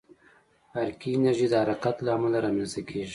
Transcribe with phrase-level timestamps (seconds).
[0.73, 3.09] حرکي انرژي د حرکت له امله رامنځته کېږي.